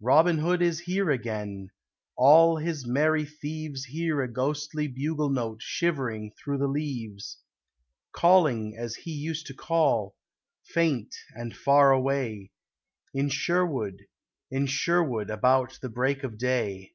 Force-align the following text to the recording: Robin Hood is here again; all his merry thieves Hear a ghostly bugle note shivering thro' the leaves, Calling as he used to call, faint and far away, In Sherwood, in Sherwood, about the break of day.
Robin 0.00 0.38
Hood 0.38 0.60
is 0.60 0.80
here 0.80 1.08
again; 1.08 1.70
all 2.16 2.56
his 2.56 2.84
merry 2.84 3.24
thieves 3.24 3.84
Hear 3.84 4.20
a 4.20 4.26
ghostly 4.26 4.88
bugle 4.88 5.30
note 5.30 5.62
shivering 5.62 6.32
thro' 6.32 6.58
the 6.58 6.66
leaves, 6.66 7.38
Calling 8.10 8.76
as 8.76 8.96
he 8.96 9.12
used 9.12 9.46
to 9.46 9.54
call, 9.54 10.16
faint 10.64 11.14
and 11.36 11.56
far 11.56 11.92
away, 11.92 12.50
In 13.14 13.28
Sherwood, 13.28 14.04
in 14.50 14.66
Sherwood, 14.66 15.30
about 15.30 15.78
the 15.80 15.88
break 15.88 16.24
of 16.24 16.38
day. 16.38 16.94